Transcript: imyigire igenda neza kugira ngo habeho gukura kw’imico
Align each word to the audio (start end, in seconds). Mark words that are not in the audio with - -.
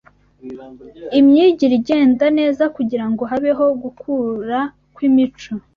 imyigire 1.19 1.73
igenda 1.79 2.25
neza 2.39 2.63
kugira 2.75 3.05
ngo 3.11 3.21
habeho 3.31 3.65
gukura 3.83 4.59
kw’imico 4.93 5.51